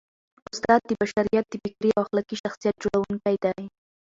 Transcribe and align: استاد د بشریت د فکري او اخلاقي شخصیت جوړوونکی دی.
استاد 0.51 0.81
د 0.85 0.91
بشریت 1.01 1.45
د 1.49 1.53
فکري 1.63 1.89
او 1.93 2.01
اخلاقي 2.05 2.35
شخصیت 2.43 2.75
جوړوونکی 2.83 3.35
دی. 3.43 3.63